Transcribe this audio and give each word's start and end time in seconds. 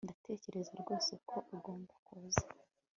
Ndatekereza 0.05 0.73
rwose 0.81 1.11
ko 1.29 1.37
ugomba 1.55 1.93
kuza 2.05 2.45